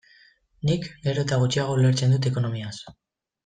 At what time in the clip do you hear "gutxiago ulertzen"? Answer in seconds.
1.43-2.17